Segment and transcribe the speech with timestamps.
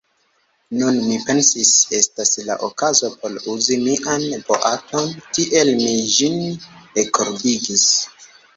[0.77, 6.43] Nun, mi pensis, estas la okazo por uzi mian boaton; tiel mi ĝin
[7.07, 7.89] ekordigis.